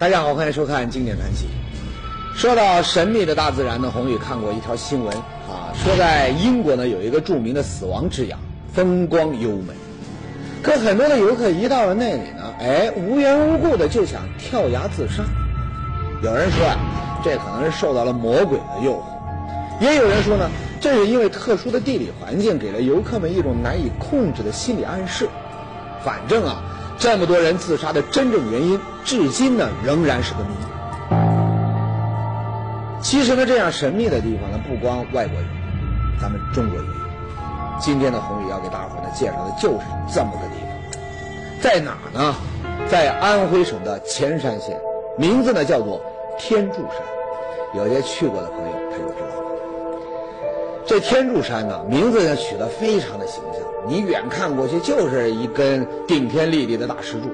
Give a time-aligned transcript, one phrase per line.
[0.00, 1.46] 大家好，欢迎收看《经典传奇》。
[2.40, 5.12] 说到神秘的大自然呢，宏宇看过一条新闻
[5.48, 8.38] 啊，说在英国呢有一个著名的死亡之崖——
[8.72, 9.74] 风光优美。
[10.62, 15.24] 可很多的游客一到了那里呢，哎，无缘无故的就想跳崖自杀。
[16.22, 16.78] 有人说啊，
[17.24, 19.02] 这可能是受到了魔鬼的诱惑；
[19.80, 20.48] 也有人说呢，
[20.80, 25.28] 这是因为特殊的地理环境给了游客们一种难以控制的心理暗示。
[26.04, 26.62] 反正啊。
[26.98, 30.50] 这么多人自杀的真正原因，至今呢仍然是个谜。
[33.00, 35.46] 其实呢，这样神秘的地方呢，不光外国有，
[36.20, 36.94] 咱们中国也有。
[37.78, 40.68] 今天的红宇要给大伙呢介绍的就是这么个地方，
[41.62, 42.34] 在哪呢？
[42.88, 44.76] 在安徽省的潜山县，
[45.16, 46.00] 名字呢叫做
[46.38, 46.96] 天柱山。
[47.74, 49.07] 有些去过的朋友他就。
[50.88, 53.60] 这天柱山呢，名字呢取得非常的形象。
[53.86, 57.28] 你远看过去就是一根顶天立地的大石柱，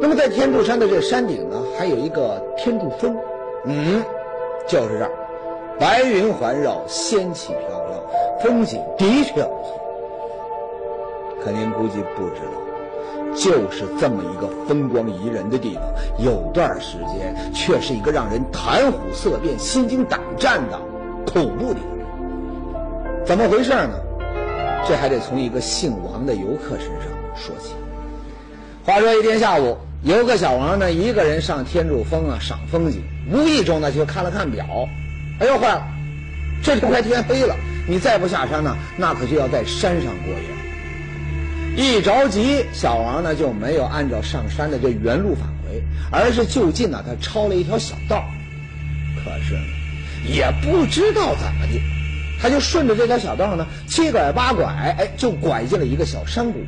[0.00, 3.14] 那么在天柱山的这山顶呢，还有一个天柱峰，
[3.66, 4.02] 嗯，
[4.66, 5.10] 就是这儿，
[5.78, 8.02] 白云环绕，仙气飘飘，
[8.40, 9.78] 风景的确不错。
[11.44, 15.82] 可您估计不知道，就是这么一个风光宜人的地方，
[16.24, 20.80] 有段时间却是一个让人谈虎色变、心惊胆战的
[21.30, 21.91] 恐怖地方。
[23.24, 23.90] 怎么回事呢？
[24.86, 27.06] 这还得从一个姓王的游客身上
[27.36, 27.72] 说起。
[28.84, 34.66] 话说一天下午，游客小王呢一个人上天柱峰啊赏风景，无意中呢就看了看表，
[35.38, 35.86] 哎呦坏了，
[36.64, 37.54] 这就快天黑了，
[37.88, 41.76] 你再不下山呢，那可就要在山上过夜。
[41.76, 48.24] 一着急，小王呢就没有按照上山的这原路返回，而是就近呢他抄了一条小道，
[49.24, 49.56] 可是
[50.28, 51.80] 也不知道怎么的。
[52.42, 56.58] 他就顺着这条小道呢，七拐八拐，哎，就拐进了一个小山谷。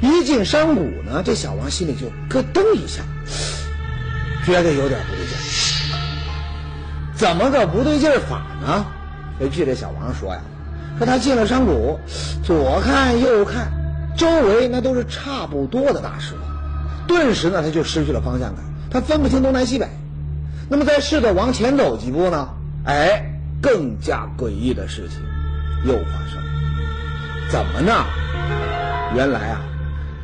[0.00, 3.02] 一进山谷呢，这小王心里就咯噔一下，
[4.46, 5.36] 觉得有点不对劲。
[7.14, 8.86] 怎么个不对劲法呢？
[9.52, 10.40] 据这小王说呀，
[10.96, 12.00] 说他进了山谷，
[12.42, 13.70] 左看右看，
[14.16, 16.38] 周围那都是差不多的大石头，
[17.06, 19.86] 顿时呢他就失去了方向感，他分不清东南西北。
[20.70, 22.48] 那么再试着往前走几步呢，
[22.84, 23.34] 哎。
[23.60, 25.20] 更加诡异的事情
[25.84, 28.04] 又发生了，怎么呢？
[29.14, 29.60] 原来啊，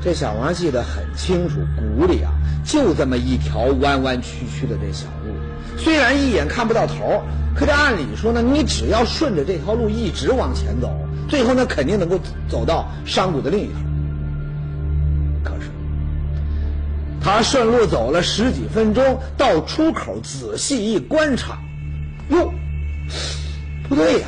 [0.03, 2.31] 这小王记得很清楚，谷里啊
[2.65, 5.35] 就这么一条弯弯曲曲的这小路，
[5.79, 7.23] 虽然一眼看不到头，
[7.57, 10.95] 可这按理说呢，你只要顺着这条路一直往前走，
[11.29, 13.81] 最后呢肯定能够走到山谷的另一头。
[15.43, 15.71] 可是
[17.21, 21.59] 他顺路走了十几分钟，到出口仔细一观察，
[22.29, 22.53] 哟。
[23.89, 24.27] 不对呀，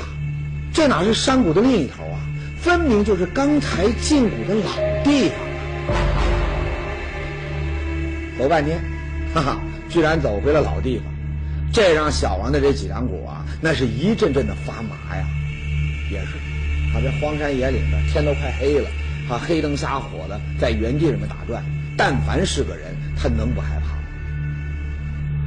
[0.72, 2.20] 这哪是山谷的另一头啊？
[2.60, 4.72] 分明就是刚才进谷的老
[5.04, 5.38] 地方
[5.94, 5.98] 啊！
[8.38, 8.78] 走半天，
[9.32, 11.06] 哈哈，居然走回了老地方，
[11.72, 15.24] 这让小王的这脊梁骨啊，那是一阵阵的发麻呀。
[16.10, 16.32] 也是，
[16.92, 18.88] 他这荒山野岭的，天都快黑了，
[19.28, 21.64] 他黑灯瞎火的在原地这么打转，
[21.96, 24.02] 但凡是个人，他能不害怕吗？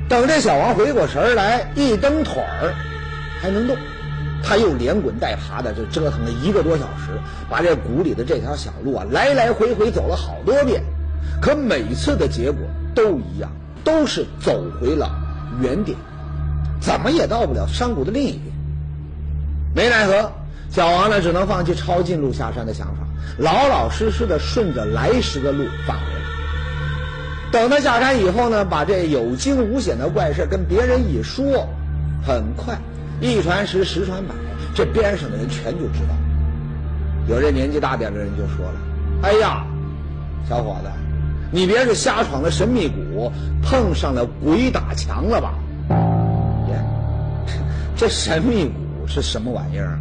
[0.08, 2.74] 等这小王回过神来，一蹬腿儿。
[3.40, 3.78] 还能动，
[4.44, 7.20] 他又连滚带爬的就折腾了一个多小时，
[7.50, 10.84] 把这谷里的这条小路啊来来回回走了好多遍，
[11.42, 12.62] 可每次的结果
[12.94, 13.50] 都一样，
[13.84, 15.10] 都是走回了
[15.62, 15.98] 原点，
[16.82, 18.44] 怎么也到不了山谷的另一边。
[19.74, 20.32] 没奈何，
[20.70, 23.08] 小王呢只能放弃抄近路下山的想法，
[23.38, 26.06] 老老实实的顺着来时的路返回。
[27.52, 31.68] 等他下山以后呢，把这有惊无险的怪事跟别人一说，
[32.26, 32.78] 很快。
[33.22, 34.34] 一传十，十传百，
[34.74, 36.16] 这边上的人全就知道。
[37.28, 38.76] 有这年纪大点的人就说了
[39.22, 39.66] ：“哎呀，
[40.48, 40.90] 小伙子，
[41.52, 43.32] 你别是瞎闯了神秘谷，
[43.62, 45.54] 碰上了鬼打墙了吧？”，
[47.96, 50.00] 这神秘谷是什么玩意儿？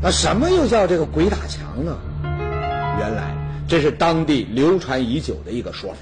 [0.00, 1.98] 那什么又叫这个鬼打墙呢？
[2.98, 3.34] 原来
[3.68, 5.98] 这是当地流传已久的一个说法，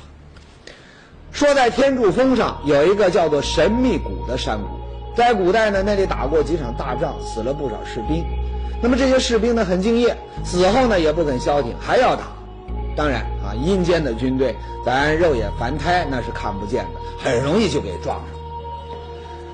[1.32, 4.73] 说在天柱峰上有一个叫做神秘谷的山谷。
[5.14, 8.24] 在古代呢，那里打过几场大仗，死了不少士兵。
[8.82, 12.24] 那么这些士兵呢，很敬业，死后呢也不肯消停，还要打。
[12.96, 18.26] 当然啊，阴间的军队，咱肉眼凡胎那是看不见的，很容易就给撞上。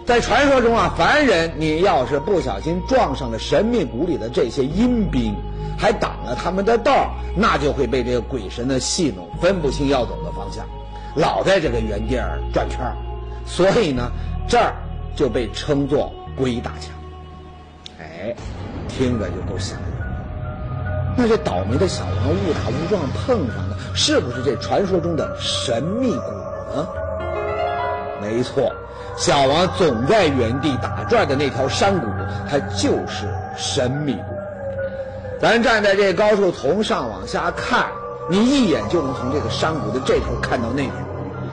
[0.07, 5.37] 在传说中啊，凡人你要是不小心撞上了神秘谷里的这些阴兵，
[5.79, 10.67] 还挡了他们的道，那就会被这个鬼神的戏弄，分不清要走的方向，
[11.15, 12.97] 老在这个原地儿转圈儿。
[13.47, 14.11] 所以呢，
[14.49, 14.75] 这儿。
[15.21, 16.95] 就被称作鬼打墙，
[18.01, 18.35] 哎，
[18.89, 19.85] 听着就够吓人。
[21.15, 26.23] 那这倒霉的小王误打误撞碰上的，是不是这传说中的神秘谷
[26.75, 26.89] 呢？
[28.23, 28.73] 没错，
[29.15, 32.07] 小王总在原地打转的那条山谷，
[32.49, 33.29] 它就是
[33.59, 34.23] 神秘谷。
[35.39, 37.89] 咱站在这高处从上往下看，
[38.31, 40.93] 你一眼就能从这个山谷的这头看到那头。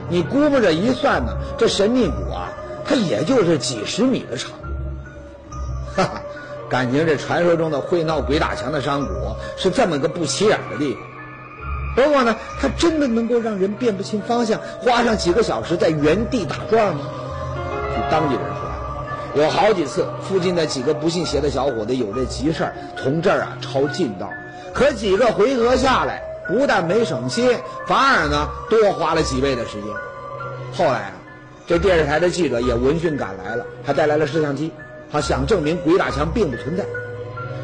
[0.08, 2.47] 你估摸着一算呢，这神秘谷啊，
[2.88, 4.50] 它也就是几十米的长。
[5.94, 6.22] 哈哈，
[6.70, 9.12] 感情这传说中的会闹鬼打墙的山谷
[9.56, 11.02] 是这么个不起眼的地方。
[11.96, 17.00] 不过呢，它真的能够让人辨不清方向，花上几个小时在原地打转吗？
[17.94, 24.30] 据当地人说，有好几次附近的几个不信邪的小伙子有这急事儿，从这儿啊抄近道，
[24.72, 27.58] 可几个回合下来，不但没省心，
[27.88, 29.90] 反而呢多花了几倍的时间。
[30.76, 31.12] 后来啊，
[31.68, 34.72] 这电视台的记者也闻讯赶来了，还带来了摄像机，
[35.12, 36.86] 他想证明鬼打墙并不存在。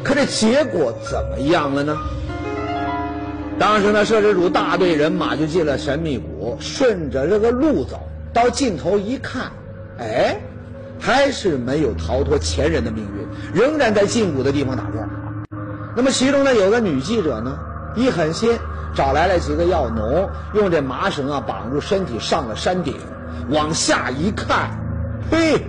[0.03, 1.97] 可这结果怎么样了呢？
[3.57, 7.99] 当时呢，摄制组大队人马就进了神秘谷，顺着这个路走
[8.31, 9.51] 到尽头一看，
[9.97, 10.39] 哎，
[10.99, 15.09] 还是没有逃脱前人的命运，仍然在禁谷的地方打转。
[15.95, 17.57] 那么其中呢，有个女记者呢，
[17.95, 18.55] 一狠心
[18.93, 22.93] 找来了几个药农，用这麻绳啊绑住身体上了山顶，
[23.49, 24.71] 往下一看，
[25.31, 25.61] 嘿，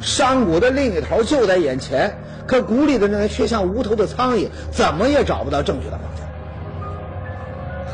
[0.00, 6.26] 山谷的另一头就在眼前，可谷里的人却像无头的苍蝇，怎么也找不到正确的方向。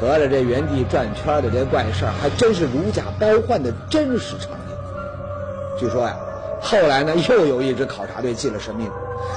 [0.00, 4.76] 合着这原地转圈的这怪事儿，还真是如假包换的真实场景。
[5.78, 6.16] 据说呀，
[6.60, 8.92] 后来呢又有一支考察队进了神秘谷，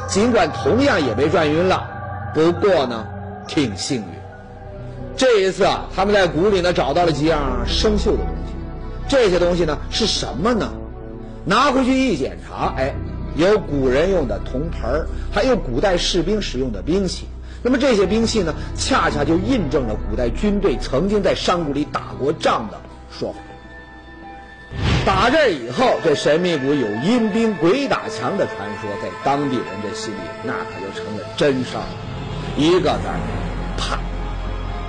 [0.07, 1.87] 尽管同样也被转晕了，
[2.33, 3.07] 不过呢
[3.47, 4.07] 挺幸运。
[5.17, 8.40] 这一次啊，他们在谷里呢找到了几样生锈的东西。
[9.11, 10.71] 这些东西呢是什么呢？
[11.43, 12.95] 拿回去一检查，哎，
[13.35, 17.27] 有古人用的铜盆还有古代士兵使用的兵器。
[17.61, 22.79] 那么这些兵器呢，恰恰就印证了古代军队曾经在山谷里打过仗的
[23.11, 23.39] 说法。
[25.05, 31.83] 打这以后，这神秘谷有阴兵鬼打墙的传说，在当地人的心里那可就成了真事儿，
[32.55, 33.19] 一个字儿
[33.77, 33.99] 怕。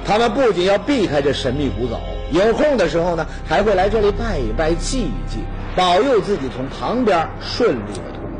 [0.04, 2.00] 他们不仅要避开这神秘谷走，
[2.32, 5.40] 有空的时候呢，还会来这里拜一拜、祭一祭，
[5.76, 8.31] 保佑自己从旁边顺利的通过。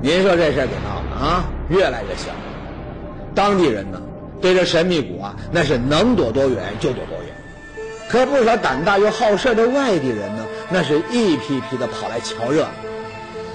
[0.00, 2.34] 您说这事儿给闹的啊，越来越像。
[3.34, 4.00] 当地人呢，
[4.40, 7.34] 对这神秘谷啊，那是能躲多远就躲多远。
[8.08, 12.70] 可不少胆大又好事的外地人呢，那是一批批的跑来瞧热闹。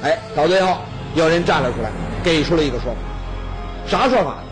[0.04, 0.78] 哎，到最后
[1.16, 1.90] 有人站了出来，
[2.24, 2.98] 给出了一个说法。
[3.88, 4.44] 啥说法呢？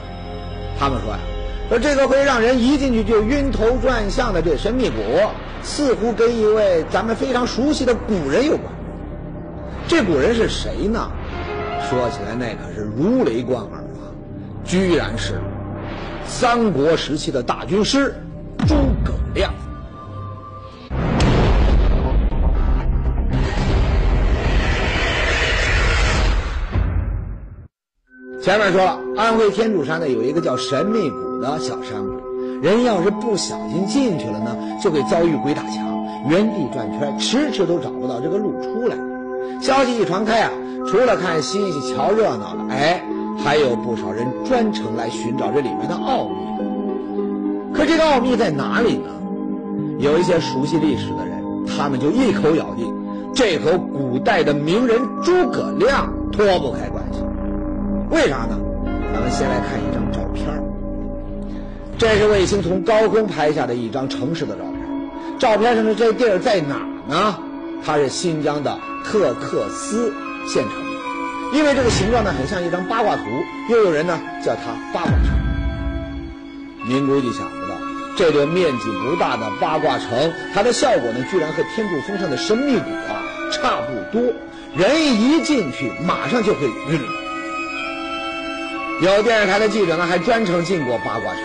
[0.80, 1.20] 他们说呀，
[1.68, 4.96] 说这个会让人一进去就晕头转向的这神秘谷，
[5.64, 8.72] 似乎跟一位咱们非常熟悉的古人有关。
[9.88, 11.12] 这古人是谁呢？
[11.90, 14.10] 说起来那可是如雷贯耳啊。
[14.64, 15.40] 居然是
[16.26, 18.16] 三国时期的大军师
[18.68, 19.54] 诸葛亮。
[28.42, 32.20] 前面说了，安徽天柱山呢有一个叫神秘谷的小山谷，
[32.62, 38.96] 人要是不小心进去了呢，就会遭遇鬼打墙，原地转圈，迟迟都找不到这个路出来。
[39.62, 40.52] 消息一传开啊，
[40.88, 43.02] 除了看稀奇瞧热闹的，哎。
[43.38, 46.36] 还有不少人专程来寻找这里面的奥秘，
[47.74, 49.10] 可这个奥秘在哪里呢？
[50.00, 52.92] 有一些熟悉历史的人，他们就一口咬定，
[53.36, 57.20] 这和古代的名人诸葛亮脱不开关系。
[58.10, 58.58] 为啥呢？
[59.14, 60.48] 咱们先来看一张照片
[61.98, 64.76] 这是卫星从高空拍下的一张城市的照片。
[65.40, 66.76] 照片上的这地儿在哪
[67.08, 67.38] 呢？
[67.86, 70.14] 它是新疆的特克斯
[70.48, 70.74] 县城。
[71.54, 73.22] 因为这个形状呢，很像一张八卦图，
[73.70, 75.36] 又有人呢叫它八卦城。
[76.88, 77.76] 您估计想不到，
[78.18, 84.34] 这座面积不大的八卦城，它的效果呢，居然和天柱峰上的神秘谷啊差不多。
[84.76, 87.00] 人一进去，马上就会晕。
[89.02, 91.44] 有电视台的记者呢，还专程进过八卦城，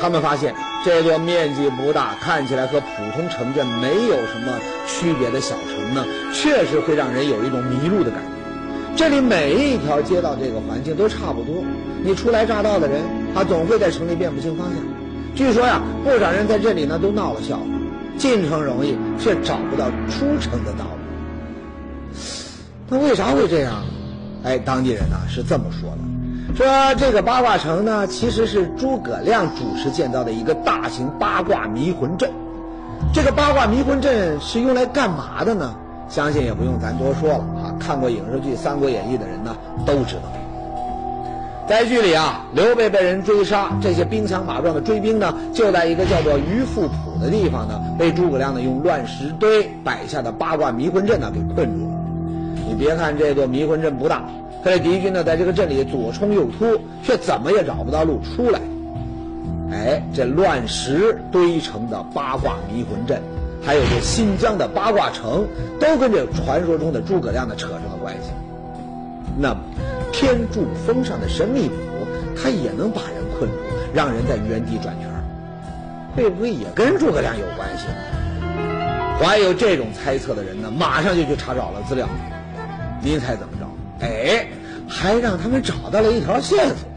[0.00, 8.28] 他们发现这座面积不大、看起来和普通城镇没有什么区别的小城呢，确实会让人有一种迷路的感觉。
[8.96, 11.64] 这里每一条街道，这个环境都差不多。
[12.02, 13.02] 你初来乍到的人，
[13.34, 14.76] 他总会在城里辨不清方向。
[15.34, 17.64] 据说呀，不少人在这里呢都闹了笑话：
[18.16, 20.98] 进城容易，却找不到出城的道路。
[22.88, 23.84] 那为啥会这样？
[24.44, 25.98] 哎，当地人呢是这么说的：
[26.56, 32.30] 说这个八卦城呢，其实是诸葛亮主持建造的一个大型八卦迷魂阵。
[33.14, 35.74] 这个八卦迷魂阵是用来干嘛的呢？
[36.08, 37.68] 相信也不用咱多说了啊！
[37.78, 40.22] 看过影视剧《三国演义》的人呢都知道。
[41.68, 51.94] 在剧里啊，刘备被人追杀，这些兵强马壮的追兵呢，就在一个叫做鱼富浦的地方呢，被诸葛亮呢用乱石堆摆下的八卦迷魂阵呢给困住了。
[52.66, 54.24] 你别看这座迷魂阵不大，
[54.62, 58.60] 可这敌军呢在这个阵里左冲右突，却怎么也找不到路出来。
[59.70, 63.20] 哎，这乱石堆成的八卦迷魂阵，
[63.62, 65.46] 还有这新疆的八卦城，
[65.78, 68.30] 都跟这传说中的诸葛亮呢扯上了关系。
[69.36, 69.60] 那么，
[70.12, 71.74] 天柱峰上的神秘谷，
[72.34, 73.56] 它也能把人困住，
[73.94, 75.08] 让人在原地转圈
[76.16, 77.86] 会不会也跟诸葛亮有关系？
[79.20, 82.08] 怀有这种猜测的人呢，马上就去查找了资料。
[83.00, 83.57] 您猜怎么着？
[84.00, 84.46] 哎，
[84.88, 86.88] 还让他们找到了一条线索。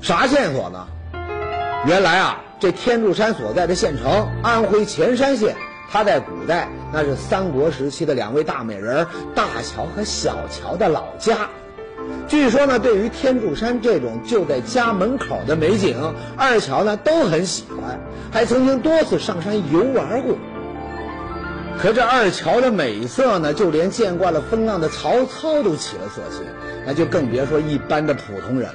[0.00, 0.86] 啥线索呢？
[1.86, 5.56] 原来啊，这天柱山所在的县城安徽潜山县，
[5.90, 11.48] 它在古代那是三国时期的两位大美人大乔和小乔的老家。
[12.26, 20.36] 据说呢，对于天柱山这种就在家门口的美景，二乔呢都很喜欢，还曾经多次上山游玩过。
[21.80, 26.44] 可这二乔的美色呢，就连见惯了风浪的曹操都起了色心，
[26.84, 28.74] 那就更别说一般的普通人了。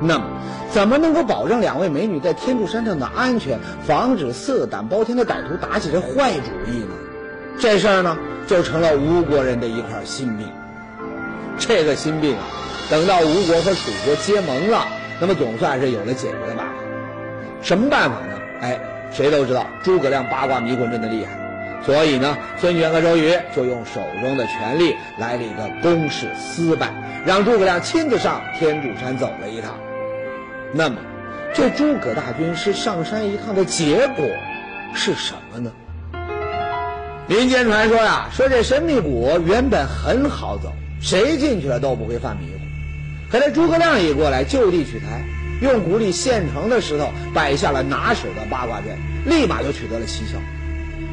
[0.00, 0.24] 那么，
[0.70, 6.94] 怎么能够保证两位美女在天柱山上的安全，防止色胆包天的歹徒打起这坏主意呢？
[7.58, 10.48] 这事儿呢，就成了吴国人的一块心病。
[11.58, 12.44] 这个心病啊，
[12.88, 14.86] 等到吴国和楚国结盟了，
[15.20, 16.72] 那么总算是有了解决的办法。
[17.62, 18.38] 什么办法呢？
[18.60, 18.80] 哎，
[19.12, 21.38] 谁都知道诸葛亮八卦迷魂阵的厉害，
[21.84, 26.94] 所以呢，孙权和周瑜就用手中的权力来了一个公事私办，
[27.26, 29.74] 让诸葛亮亲自上天柱山走了一趟。
[30.72, 30.96] 那么，
[31.52, 34.26] 这诸葛大军是上山一趟的结果
[34.94, 35.72] 是什么呢？
[37.26, 42.60] 民间传说呀，说这神秘谷原本很好走，谁进去了都不会犯迷糊。
[43.30, 45.24] 可这诸葛亮一过来，就地取材，
[45.60, 50.38] 用谷里现成的石头摆下了拿手的八卦阵，立马就取得了奇效。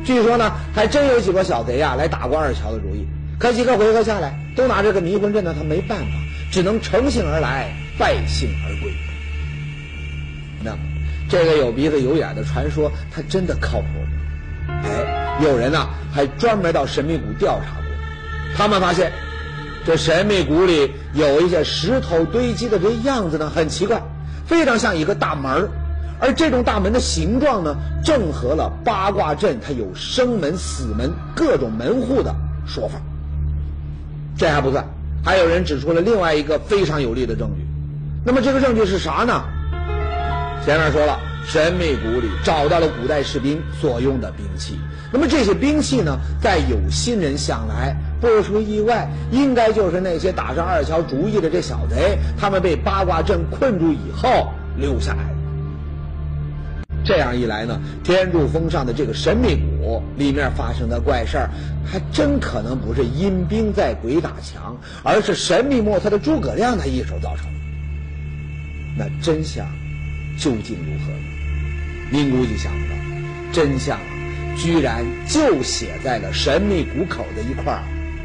[0.05, 3.05] 据说呢，还真有几个小贼呀来打过二乔的主意，
[3.37, 6.05] 可几个回合下来，都拿这个迷魂阵呢，他没办法，
[6.51, 8.91] 只能乘兴而来，败兴而归。
[10.63, 10.77] 那
[11.29, 14.81] 这个有鼻子有眼的传说，它真的靠谱吗？
[14.83, 17.83] 哎，有人呢还专门到神秘谷调查过，
[18.57, 19.11] 他们发现
[19.85, 24.01] 这神秘谷里有一些石头堆积的这样子呢很奇怪，
[24.45, 25.69] 非常像一个大门
[26.19, 32.35] 而这种大门的形状呢，正合了八卦阵它有生门、死门各种门户的
[32.67, 32.99] 说法。
[34.37, 34.85] 这还不算，
[35.23, 37.65] 还有人指出了另外一个非常有力的证据。
[38.25, 39.43] 那么这个证据是啥呢？
[40.65, 44.77] 前面说了，神秘谷里找到了古代士兵所用的兵器。
[45.11, 55.38] 那么这些兵器呢，在有心人想来，不出意外，应该就是那些打上二乔主意的这小贼，他们被八卦阵困住以后留下来的。
[57.03, 61.49] 这样一来呢，天柱峰上的这个神秘谷里面发生的怪事儿，
[61.85, 67.51] 还真可能不是阴兵在鬼打墙，而是神秘莫测的诸葛亮他一手造成的。
[68.97, 69.65] 那真相？
[70.37, 72.09] 究竟如何呢？
[72.11, 72.95] 您估计想不到，
[73.51, 73.99] 真相，
[74.55, 77.83] 居然就写在了神秘谷口的一块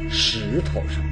[0.09, 1.03] 石头上。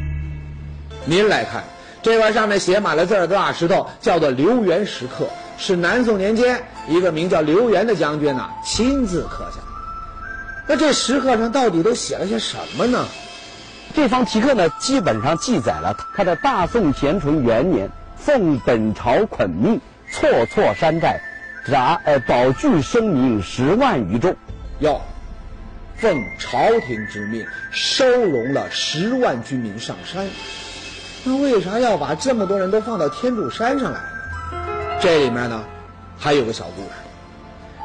[1.06, 1.64] 您来看，
[2.02, 5.28] 这块上面写满了字的大石头，叫做刘元石刻，
[5.58, 9.60] 是南宋年间一个名叫刘元的将军呐亲自刻下。
[10.68, 13.06] 那这石刻上到底都写了些什么呢？
[13.94, 19.80] 这方题刻呢，基本上记载了他的大宋咸淳元年奉本朝捆命。
[20.12, 21.20] 错错山寨，
[21.66, 24.36] 斩呃保具生民十万余众，
[24.78, 25.02] 要
[25.96, 30.28] 奉朝廷之命收容了十万军民上山。
[31.24, 35.00] 那为啥要把这么多人都放到天柱山上来呢？
[35.02, 35.64] 这里面呢，
[36.24, 36.90] 还有个小故事，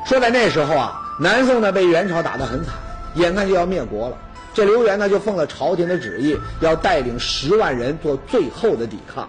[0.06, 2.72] 说在那时候啊，南宋呢被元朝打得很惨，
[3.16, 4.16] 眼看就要灭国了。
[4.54, 9.28] 这刘元呢就奉了朝廷的旨意，要带领十万人做最后的抵抗。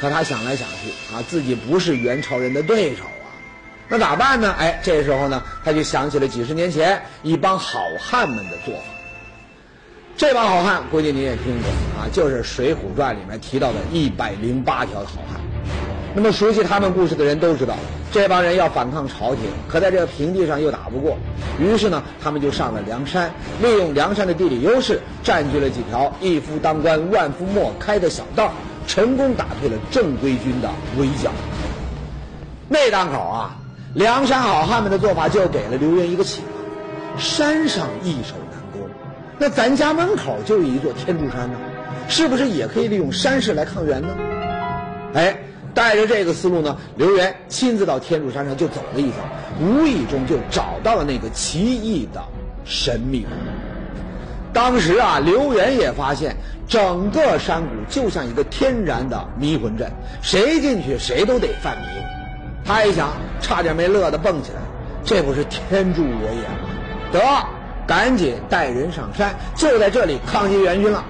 [0.00, 3.26] 可他想来想去啊，自己不是元朝人的对手啊，
[3.88, 4.54] 那咋办呢？
[4.56, 8.82] 哎，这时候呢，他就想起了几十年前一帮好汉们的做法。
[10.16, 11.68] 这帮好汉，估计你也听过
[12.00, 15.40] 啊，就是《水浒传》里面提到的一百零八条好汉。
[16.14, 17.74] 那么熟悉他们故事的人都知道，
[18.10, 21.16] 这帮人要反抗朝廷，可在这个平地上又打不过，
[21.60, 23.30] 于是呢，他们就上了梁山，
[23.62, 28.52] 利用梁山的地理优势，占据了几条一夫当关万夫莫开的小道。
[28.86, 31.30] 成功打退了正规军的围剿。
[32.70, 33.54] 那当口啊，
[33.92, 38.88] 梁山好汉们的做法就给了刘元一个启发：山上易守难攻，
[39.36, 41.58] 那咱家门口就有一座天柱山呢，
[42.08, 44.08] 是不是也可以利用山势来抗元呢？
[45.12, 45.36] 哎，
[45.74, 49.16] 带着这个思路呢，刘源亲自到天柱山上就走了一遭，
[49.60, 52.22] 无意中就找到了那个奇异的
[52.64, 53.28] 神秘谷。
[54.52, 56.34] 当时啊，刘源也发现
[56.66, 59.90] 整个山谷就像一个天然的迷魂阵，
[60.22, 61.84] 谁进去谁都得犯迷。
[62.64, 63.10] 他一想，
[63.40, 64.60] 差点没乐得蹦起来，
[65.04, 66.68] 这不是天助我也吗？
[67.12, 67.46] 得，
[67.86, 71.04] 赶紧带人上山，就在这里抗击援军了。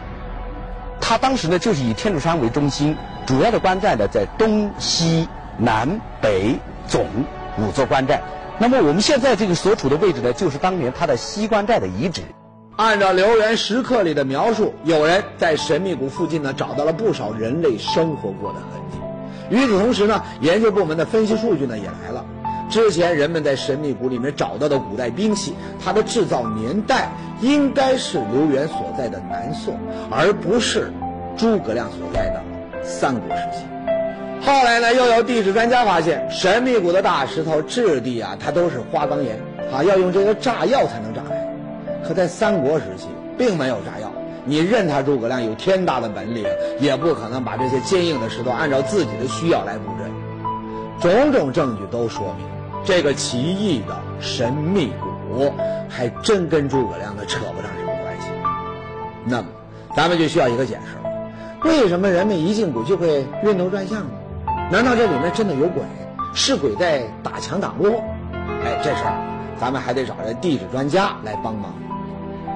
[1.00, 2.95] 他当时呢，就是以天柱山为中心，
[3.28, 7.04] 主要的关寨呢在东西南北总
[7.58, 8.23] 五座关寨。
[8.58, 12.23] 那么我们现在这个所处的位置呢，就是当年他的西关寨的遗址。
[12.76, 18.97] 按照刘源石刻里的描述，有人在神秘谷附近呢找到了不少人类生活过的痕迹。
[19.54, 22.25] 与此同时呢，研究部门的分析数据呢也来了。
[22.70, 25.54] 之前人们在神秘谷里面找到的古代兵器，
[25.85, 27.11] 它的制造年代
[27.42, 29.78] 应该是刘源所在的南宋，
[30.11, 30.90] 而不是
[31.37, 32.42] 诸葛亮所在的
[32.88, 33.59] 三国时期。
[34.40, 39.38] 后来呢，又有地质专家发现，神秘谷的大石头质地啊，它都是花岗岩
[39.71, 41.37] 啊，要用这个炸药才能炸开。
[42.07, 44.11] 可在三国时期，并没有炸药，
[44.47, 46.47] 你任他诸葛亮有天大的本领，
[46.80, 50.09] 也不可能把这些坚硬的石头按照自己的需要来布阵。
[51.00, 52.47] 种种证据都说明。
[52.85, 54.90] 这个奇异的神秘
[55.28, 55.52] 谷，
[55.88, 58.28] 还真跟诸葛亮的扯不上什么关系。
[59.25, 59.49] 那么，
[59.95, 60.97] 咱们就需要一个解释：
[61.65, 64.11] 为什么人们一进谷就会晕头转向呢？
[64.71, 65.83] 难道这里面真的有鬼？
[66.35, 68.03] 是鬼在打墙打落？
[68.65, 69.15] 哎，这事儿
[69.61, 71.75] 咱们还得找人地质专家来帮忙。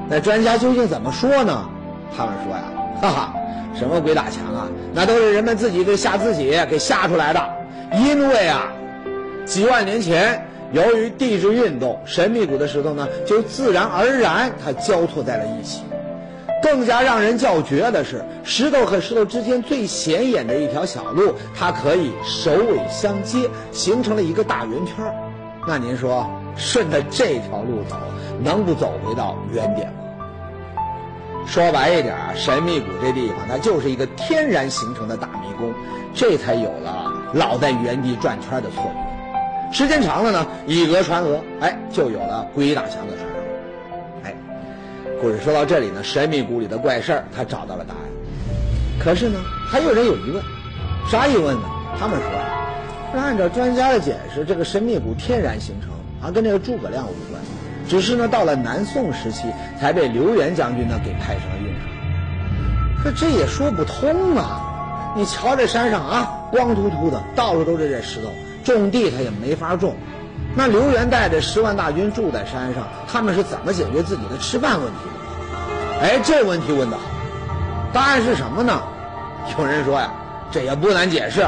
[0.08, 1.68] 那专家究竟怎么说呢？
[2.16, 2.62] 他们说呀，
[3.00, 3.34] 哈哈，
[3.74, 4.68] 什么鬼打墙啊？
[4.92, 7.48] 那都是人们自己给吓自己给吓出来的。
[7.92, 8.72] 因为啊。
[9.44, 15.82] 几万年前，由于地质运动，神秘谷的石头呢就自然而然它交错在了一起。
[16.62, 25.04] 更加让人叫绝的是，石头和石头之间最显眼的一条小路，它可以首尾相接，形成了一个大圆圈。
[25.66, 27.96] 那您说，顺着这条路走，
[28.42, 29.94] 能不走回到原点吗？
[31.46, 35.74] 说白一点，神秘谷这地方它就是一个天然形成的大迷宫，
[36.14, 39.72] 这才有了老在原地转圈的错觉。
[39.72, 43.31] 时间长了呢，以讹传讹，哎，就有了鬼打墙的传。
[45.22, 48.02] 故事说到这里呢，神秘谷里的怪事儿他找到了答案。
[48.98, 50.42] 可是呢，还有人有疑问，
[51.08, 51.62] 啥疑问呢？
[51.96, 57.40] 他们说啊，按照专家的解释，这个神秘谷天然形成，啊，跟这个诸葛亮无关，
[57.86, 59.44] 只是呢，到了南宋时期
[59.78, 63.04] 才被刘元将军呢给派上了用场。
[63.04, 65.14] 可这也说不通啊！
[65.16, 68.28] 你瞧这山上啊，光秃秃的，到处都是这石头。
[68.64, 69.94] 种地他也没法种，
[70.54, 76.00] 那刘元带着十万大军住在山上，他们是怎么解决自己的吃饭问题的？
[76.00, 77.02] 哎，这问题问得好，
[77.92, 78.82] 答案是什么呢？
[79.58, 80.12] 有人说呀，
[80.50, 81.42] 这也不难解释，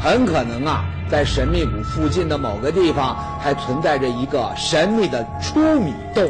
[0.00, 6.24] 很可能啊，在神秘谷附近的某个地方还存在着一个神秘的出米洞。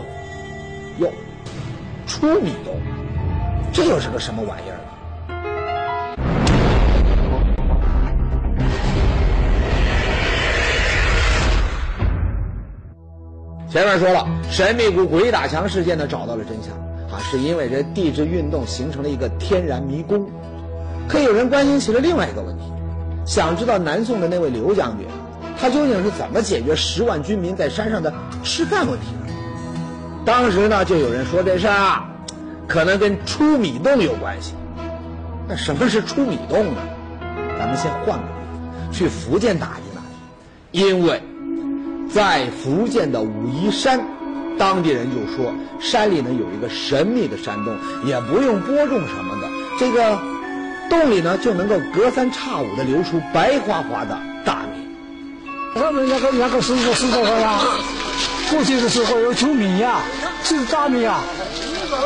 [0.99, 1.13] 哟，
[2.07, 2.75] 出米洞，
[3.73, 4.74] 这又是个什么玩意儿？
[13.75, 16.73] 前面说了，神秘谷鬼打墙事件呢，找到了真相
[17.13, 20.31] 啊，是因为这地质运动形成了一个天然迷宫。
[21.09, 22.63] 可有人关心起了另外一个问题，
[23.27, 25.09] 想知道南宋的那位刘将军，
[25.59, 29.33] 他究竟是怎么解决十万军民在山上的吃饭问题的？
[30.25, 32.09] 当时呢，就有人说这事儿啊，
[32.69, 34.55] 可能跟出米洞有关系。
[35.49, 36.81] 那什么是出米洞呢？
[37.59, 40.01] 咱们先换个地方，去福建打听打
[40.71, 41.21] 听，因为。
[42.15, 44.01] 在福建的武夷山，
[44.57, 49.49] 当地人就说山里呢有一个神秘的山洞，也不用播种什么的，
[49.81, 50.17] 这个
[50.89, 54.87] 洞里呢就能够隔三差五的流出白花花的大米。
[55.75, 57.59] 他们那个那个师傅师傅说呀，
[58.49, 60.01] 过去的时候有出米呀，
[60.45, 61.21] 是大米啊，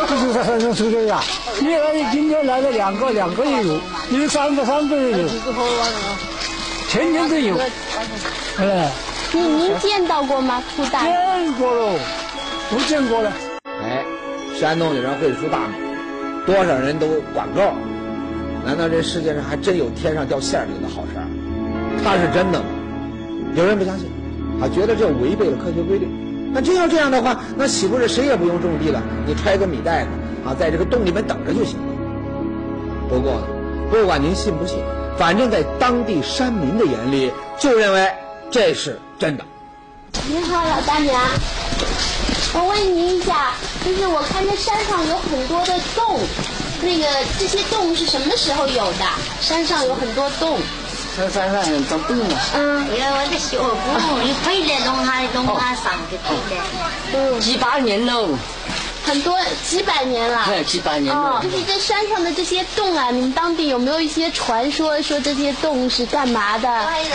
[0.08, 1.20] 就是在山上出的呀。
[1.60, 3.78] 你看今天来了两个，两个也有，
[4.10, 5.28] 有三个，三个也有，
[6.88, 7.58] 天天都有，
[8.56, 8.90] 哎。
[9.34, 10.62] 您您见到过吗？
[10.74, 11.10] 出大米？
[11.10, 11.90] 见过喽，
[12.70, 13.30] 不见过了。
[13.82, 14.02] 哎，
[14.58, 15.74] 山东里面会出大米，
[16.46, 17.60] 多少人都管够。
[18.64, 21.26] 难道这世界上还真有天上掉馅饼的好事儿？
[22.02, 22.66] 它是真的吗？
[23.54, 24.08] 有人不相信，
[24.62, 26.08] 啊觉得这违背了科学规律。
[26.50, 29.02] 那真要这样的话，那岂不是谁也不用种地了？
[29.26, 30.08] 你揣个米袋子
[30.48, 31.86] 啊，在这个洞里面等着就行了。
[33.10, 33.42] 不过，
[33.90, 34.78] 不管您信不信，
[35.18, 38.10] 反正在当地山民的眼里，就认为
[38.50, 38.98] 这是。
[39.18, 39.44] 真的。
[40.28, 41.20] 您好，老大娘，
[42.54, 43.52] 我问您一下，
[43.84, 46.20] 就是我看这山上有很多的洞，
[46.82, 47.06] 那个
[47.38, 49.04] 这些洞是什么时候有的？
[49.40, 50.58] 山上有很多洞，
[51.16, 52.40] 这山上很多洞啊。
[52.54, 56.62] 嗯因为我的小姑，你推来弄下弄下上去推的。
[57.14, 58.28] 嗯，几百年喽，
[59.08, 60.38] 很多几百年了。
[60.38, 61.38] 还有几百年了，。
[61.38, 66.68] 哦就是这山上的这些洞啊，你们当地有没有一些传说，说这些洞是干嘛的？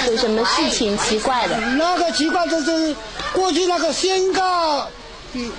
[0.07, 1.57] 有什么事情奇怪的？
[1.77, 2.95] 那个奇怪就是
[3.33, 4.87] 过去那个仙家，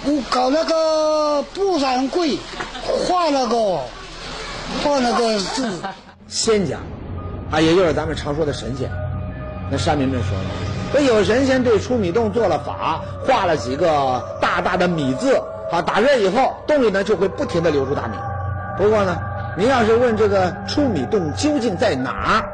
[0.05, 2.39] 我搞那个布展柜，
[2.83, 3.81] 画那个
[4.83, 5.71] 画那个字。
[6.29, 6.79] 仙家，
[7.51, 8.91] 啊，也就是咱们常说的神仙。
[9.71, 10.51] 那山民们说呢，
[10.93, 15.41] 说有神仙对出米洞做了法，画了几个大大的米字，
[15.71, 18.17] 啊，打热以后，洞里呢就会不停的流出大米。
[18.77, 19.17] 不过呢，
[19.57, 22.49] 您要是问这个出米洞究竟在哪儿，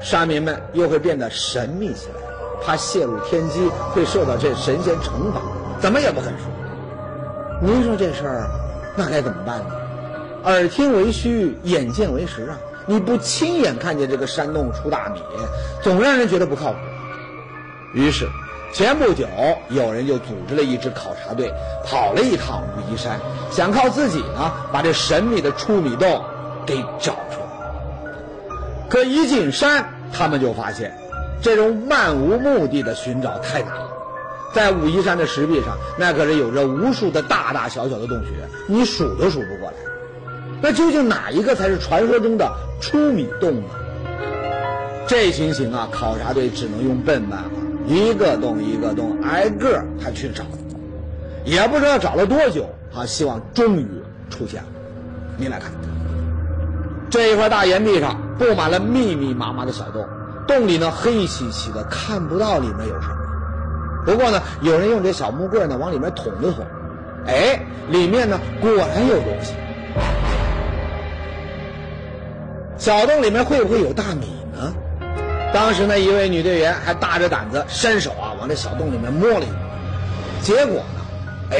[0.00, 2.20] 山民们又会变得神秘起来，
[2.64, 5.40] 怕泄露天机会受到这神仙惩罚，
[5.80, 6.46] 怎么也不肯说。
[7.60, 8.46] 您说这事儿，
[8.96, 9.66] 那该怎么办呢？
[10.44, 12.58] 耳听为虚，眼见为实啊！
[12.86, 15.22] 你不亲眼看见这个山洞出大米，
[15.80, 16.78] 总让人觉得不靠谱。
[17.94, 18.28] 于是，
[18.74, 19.28] 前不久
[19.68, 21.48] 有人就组织了一支考察队，
[21.86, 23.20] 跑了一趟武夷山，
[23.52, 26.24] 想靠自己呢把这神秘的出米洞
[26.66, 28.10] 给找出来。
[28.90, 30.92] 可一进山，他们就发现，
[31.40, 33.90] 这种漫无目的的寻找太难了。
[34.52, 38.30] 在武夷山的石壁上，那可是有着无数的大大小小的洞穴，
[38.66, 39.76] 你数都数不过来。
[40.60, 43.68] 那究竟哪一个才是传说中的出米洞呢？
[45.06, 47.50] 这情形啊，考察队只能用笨办法，
[47.86, 50.44] 一个洞一个洞挨个儿他去找，
[51.44, 53.86] 也不知道找了多久啊，希望终于
[54.30, 54.68] 出现了。
[55.36, 55.70] 您来看，
[57.10, 60.06] 这一块大岩壁上布满了密密麻麻的小洞，
[60.46, 63.16] 洞里呢黑漆漆的，看不到里面有什么。
[64.06, 66.64] 不过呢，有人用这小木棍呢往里面捅了捅，
[67.26, 69.52] 哎，里面呢果然有东西。
[72.78, 74.74] 小洞里面会不会有大米呢？
[75.54, 79.56] 当时呢，一位女队员还大着胆子伸手啊往这小洞里面摸了一摸，
[80.42, 81.00] 结果呢，
[81.52, 81.58] 哎，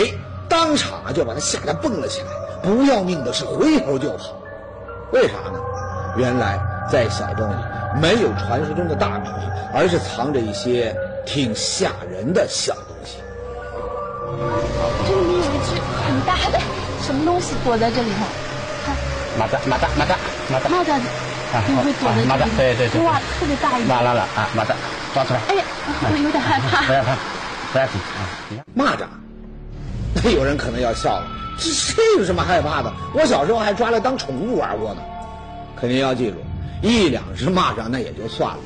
[0.49, 2.27] 当场啊就把她吓得蹦了起来，
[2.61, 4.37] 不要命的是回头就跑。
[5.13, 5.61] 为啥呢？
[6.17, 6.59] 原来
[6.91, 7.55] 在小洞里
[8.03, 9.29] 没有传说中的大米，
[9.73, 10.93] 而是藏着一些
[11.25, 13.19] 挺吓人的小东西。
[15.07, 16.59] 这里面有一只很大的
[17.01, 18.27] 什么东西躲在这里头？
[19.39, 20.17] 马达马达马达
[20.51, 21.01] 马达蚂蚱
[21.61, 22.29] 会不会躲在里？
[22.37, 24.05] 蚱对对对哇，特别大一拉只。
[24.05, 24.75] 拉了啊，马达
[25.13, 25.65] 抓出来，哎呀，
[26.11, 26.93] 我有点害怕不。
[26.93, 27.17] 要怕，
[27.73, 28.21] 不要紧啊，
[28.77, 29.05] 蚂蚱，
[30.15, 31.27] 那有人可能要笑了，
[31.59, 32.93] 这这有什么害怕的？
[33.15, 35.03] 我小时候还抓来当宠物玩过呢。
[35.77, 36.37] 可您要记住，
[36.83, 38.59] 一两只蚂蚱那也就算了，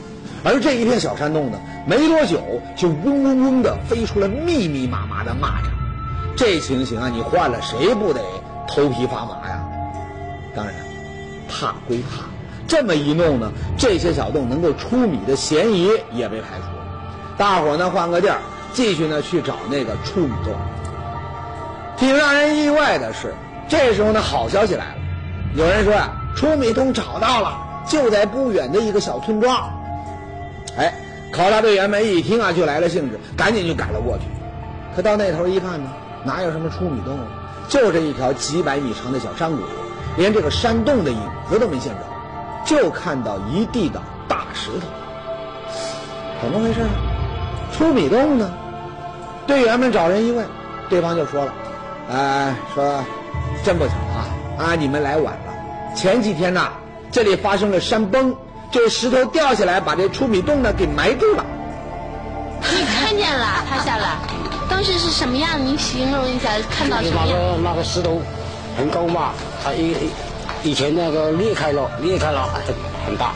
[0.45, 2.41] 而这一片小山洞呢，没多久
[2.77, 5.69] 就嗡嗡嗡的飞出了密密麻麻的蚂蚱。
[6.37, 8.21] 这情形啊，你换了谁不得
[8.69, 9.65] 头皮发麻呀？
[10.55, 10.75] 当然，
[11.49, 12.25] 怕归怕，
[12.69, 16.85] 这么一弄呢，这些小洞能够出米的嫌疑也被排除了。
[17.39, 18.39] 大伙儿呢换个地儿，
[18.75, 20.55] 继续呢去找那个出米洞。
[21.97, 23.35] 挺让人意外的是，
[23.69, 24.95] 这时候呢好消息来了，
[25.57, 29.57] 有人说呀、出米洞找到了，就在不远的一个小村庄。
[30.77, 30.93] 哎，
[31.33, 34.25] 考察队员们一听啊就来了兴致，赶紧就赶了过去。
[34.95, 35.91] 可到那头一看呢，
[36.23, 37.25] 哪有什么出米洞啊，
[37.67, 39.63] 就是一条几百米长的小山谷，
[40.19, 42.01] 连这个山洞的影子都没见着，
[42.65, 44.87] 就看到一地的大石头。
[46.41, 46.89] 怎么回事啊？
[47.73, 48.51] 出米洞呢？
[49.47, 50.47] 队员们找人一问，
[50.89, 51.53] 对方就说了
[52.11, 53.03] ：“呃，说
[53.65, 55.95] 真不巧啊，啊，你们来晚了。
[55.95, 56.71] 前几天呐，
[57.11, 58.35] 这里发生了山崩，
[58.71, 61.45] 这石头掉下来，把这出米洞呢给埋住了。
[62.61, 64.19] 你看见了，趴下来，
[64.69, 65.59] 当时是什么样？
[65.65, 67.39] 您形容一下，看到什么那样？
[67.39, 68.21] 个那个石头
[68.77, 69.33] 很高嘛，
[69.65, 69.97] 它以
[70.63, 72.75] 以前那个裂开了，裂开了很
[73.07, 73.33] 很大，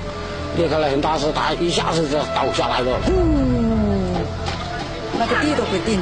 [0.56, 2.98] 裂开了很大是它一下子就倒下来了，
[5.18, 6.00] 那个地都不定，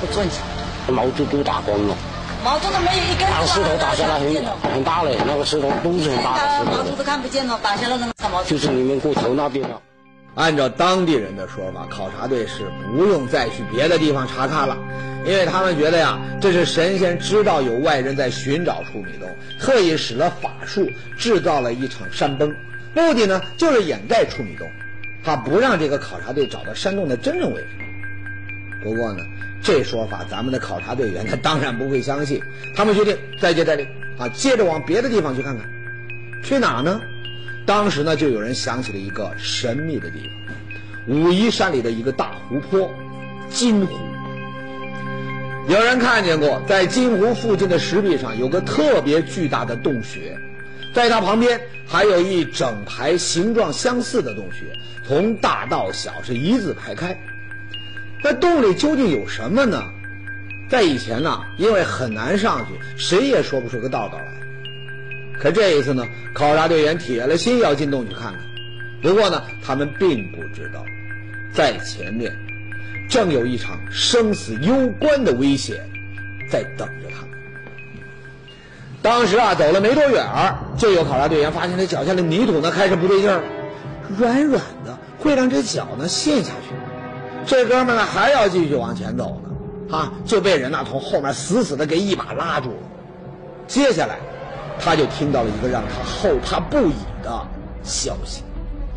[0.00, 0.28] 不准。
[0.88, 1.94] 毛都都打光了。
[2.42, 4.34] 毛都都没有一根那个石头打下来很
[4.72, 8.48] 很大嘞，那个石头都是很大的石头毛肚都看不见了，打下来那个毛肚。
[8.48, 9.80] 就是你们过头那边了。
[10.40, 14.74] 按照当地人的说法，考察队是不用再去别的地方查看了，
[15.26, 22.56] 因为他们觉得呀，这是神仙知道有外人在寻找出米洞，特意使了法术，制造了一场山崩，
[22.94, 24.66] 目的呢就是掩盖出米洞，
[25.22, 27.68] 他不让这个考察队找到山洞的真正位置。
[28.82, 29.22] 不过呢，
[29.62, 32.40] 这说法咱们的考察队员他当然不会相信，
[32.74, 35.68] 他们决定再接再厉啊，接着往别的地方去看看。
[36.42, 36.98] 去哪呢？
[37.66, 42.92] 当时呢，就有人想起了一个神秘的地方，武夷山里的一个大湖泊——
[43.48, 43.94] 金湖。
[45.68, 50.36] 有人看见过，在金湖附近的石壁上有个特别巨大的洞穴，
[50.92, 54.64] 在它旁边还有一整排形状相似的洞穴，
[55.06, 57.16] 从大到小是一字排开。
[58.24, 59.84] 那洞里究竟有什么呢？
[60.68, 64.39] 在以前呢，因为很难上去，谁也说不出个道道来。
[65.40, 68.40] 可这一次呢，考察队员铁了心要进洞去看看。
[69.02, 70.84] 不过呢，他们并不知道，
[71.54, 72.30] 在前面
[73.08, 75.78] 正有一场生死攸关的危险
[76.50, 77.30] 在等着他们。
[79.00, 83.44] 当时啊，走了没多远儿，就有考察队员发现这脚下的泥土呢开始不对劲儿了，
[84.18, 86.74] 软软的，会让这脚呢陷下去。
[87.46, 89.40] 这哥们呢还要继续往前走
[89.88, 92.76] 呢，啊，就被人呐从后面死死的给一把拉住了。
[93.66, 94.18] 接下来，
[94.82, 97.46] 他就听到了一个让他后怕不已的
[97.82, 98.42] 消息。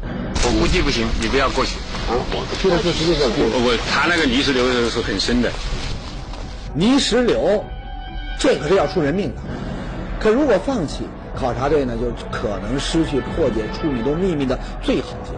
[0.02, 1.78] 我估计不行，你不要过去。
[2.10, 2.16] 啊，
[2.60, 5.52] 去的是实际上我我他那个泥石流是很深的，
[6.74, 7.64] 泥石流，
[8.40, 9.42] 这可是要出人命的。
[10.20, 11.04] 可如果放弃，
[11.36, 15.38] 考察队呢就可能失去破解处女洞秘密的最好机会。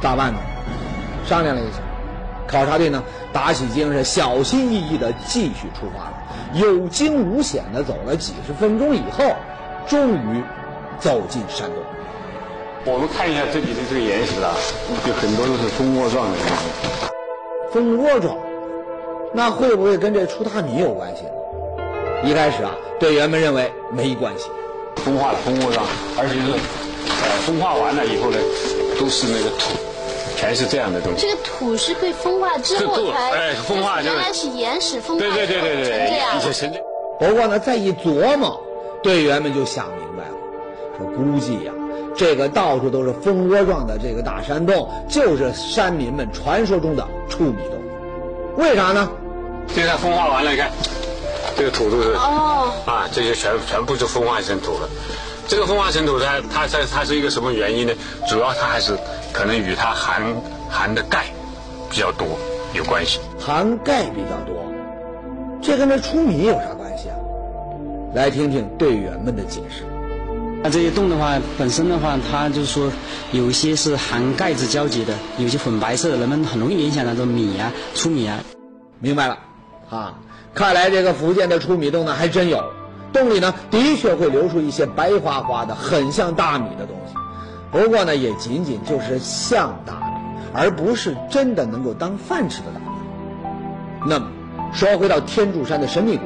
[0.00, 0.38] 咋办呢？
[1.26, 1.78] 商量了一下，
[2.50, 6.14] 考察队呢打起精神，小心翼翼地继续出发了。
[6.54, 9.36] 有惊无险地走了几十分钟以后，
[9.86, 10.42] 终于
[10.98, 11.76] 走进山洞。
[12.84, 14.54] 我们看一下这里的这个岩石啊，
[15.04, 16.52] 就很多都是蜂窝状的岩石。
[17.70, 18.34] 蜂窝状，
[19.34, 21.30] 那会不会跟这出大米有关系呢？
[22.24, 24.48] 一开始啊，队员们认为没关系。
[24.96, 25.84] 风化了蜂窝状，
[26.16, 28.38] 而且是呃风化完了以后呢，
[28.98, 29.76] 都是那个土，
[30.38, 31.26] 全是这样的东西。
[31.26, 36.80] 这个土是被风化之后才，哎风化就是原来是岩石风化对对对对对，以前成这。
[37.18, 38.62] 不过呢，再一琢磨，
[39.02, 40.36] 队员们就想明白了，
[40.96, 41.72] 说估计呀、
[42.16, 47.82] 这个到处都是蜂窝状的这个大山洞，就是山民们传说中的处米洞。
[48.56, 49.10] 为啥呢？
[49.66, 50.70] 现在风化完了，你看
[51.56, 54.88] 这个土都是哦，啊，这些全全部就风化成土了。
[55.48, 57.92] 这个风化成土它它它它是一个什么原因呢？
[58.28, 58.92] 主要它还是
[59.32, 60.22] 可能与它含
[60.68, 61.24] 含的钙
[61.90, 62.26] 比较多
[62.74, 63.20] 有关系。
[63.38, 64.64] 含钙比较多，
[65.60, 67.16] 这跟这出米有啥关系啊？
[68.14, 69.84] 来听听队员们的解释。
[70.62, 72.90] 那这些洞的话，本身的话，它就是说
[73.30, 78.40] 有一些是含钙质交集的，有些粉白色的，人们很容易联想到这米啊、粗米啊。
[78.98, 79.38] 明白了，
[79.88, 80.14] 啊，
[80.54, 82.64] 看来这个福建的出米洞呢还真有，
[83.12, 87.14] 洞里呢的确会流出一些白花花的、很像大米的东西，
[87.70, 92.86] 不过呢也仅仅就是像大米，而不是真的能够当饭吃的大米。
[94.06, 94.26] 那么，
[94.72, 96.22] 说回到天柱山的神秘谷，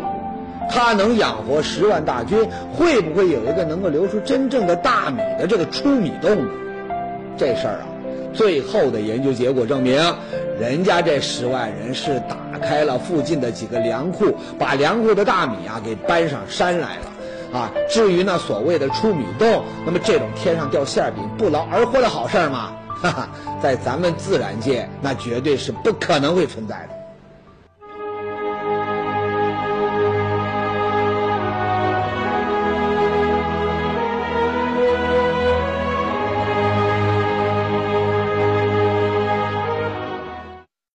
[0.71, 2.39] 它能养活十万大军，
[2.73, 6.53] 会不会有一个能够流出真正的大米的这个出米洞呢？
[7.37, 7.87] 这事儿啊，
[8.33, 10.01] 最后的研究结果证明，
[10.61, 17.07] 人家这十万人是打开了附近的几个粮库，把粮库的大米啊给搬上山来了。
[17.53, 23.29] 啊，至于那所谓的出米洞，那么这种天上掉馅饼、不劳而获的好事儿嘛，哈哈，
[23.63, 27.02] 在咱们自然界那绝对是不可能会存在的。